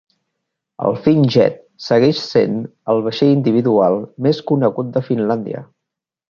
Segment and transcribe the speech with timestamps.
[0.87, 2.55] El "Finnjet" segueix sent
[2.95, 5.63] el vaixell individual més conegut de Finlàndia.